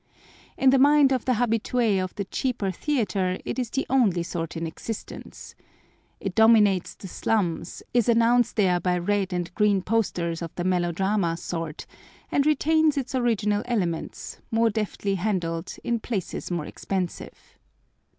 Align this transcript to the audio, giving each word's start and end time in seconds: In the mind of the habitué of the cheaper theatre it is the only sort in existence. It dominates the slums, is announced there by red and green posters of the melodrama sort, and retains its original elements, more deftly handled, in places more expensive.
In 0.57 0.71
the 0.71 0.79
mind 0.79 1.11
of 1.13 1.25
the 1.25 1.33
habitué 1.33 2.03
of 2.03 2.15
the 2.15 2.25
cheaper 2.25 2.71
theatre 2.71 3.37
it 3.45 3.59
is 3.59 3.69
the 3.69 3.85
only 3.87 4.23
sort 4.23 4.57
in 4.57 4.65
existence. 4.65 5.53
It 6.19 6.33
dominates 6.33 6.95
the 6.95 7.07
slums, 7.07 7.83
is 7.93 8.09
announced 8.09 8.55
there 8.55 8.79
by 8.79 8.97
red 8.97 9.31
and 9.31 9.53
green 9.53 9.83
posters 9.83 10.41
of 10.41 10.55
the 10.55 10.63
melodrama 10.63 11.37
sort, 11.37 11.85
and 12.31 12.47
retains 12.47 12.97
its 12.97 13.13
original 13.13 13.61
elements, 13.67 14.39
more 14.49 14.71
deftly 14.71 15.13
handled, 15.13 15.75
in 15.83 15.99
places 15.99 16.49
more 16.49 16.65
expensive. 16.65 17.59